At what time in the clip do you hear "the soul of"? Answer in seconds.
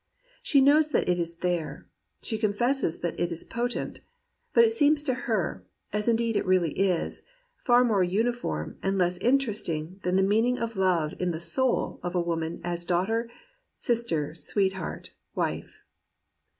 11.29-12.15